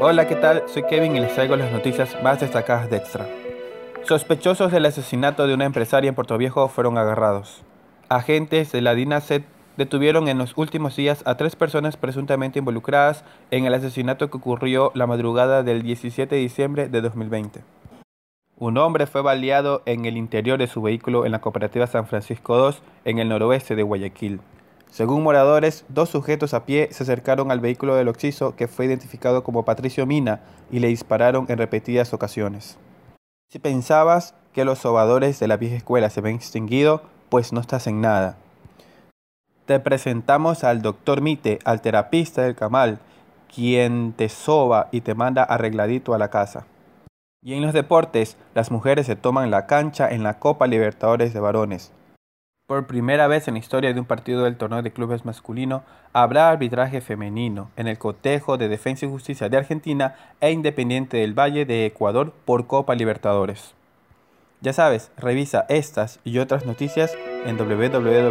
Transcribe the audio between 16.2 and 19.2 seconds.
de diciembre de 2020. Un hombre